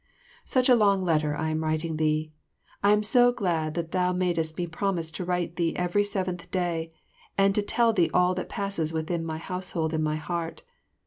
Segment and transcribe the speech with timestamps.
[0.45, 2.33] Such a long letter I am writing thee.
[2.81, 6.91] I am so glad that though madest me promise to write thee every seventh day,
[7.37, 10.63] and to tell thee all that passes within my household and my heart.